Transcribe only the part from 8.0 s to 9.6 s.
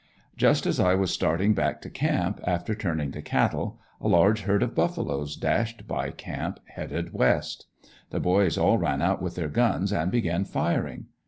The boys all ran out with their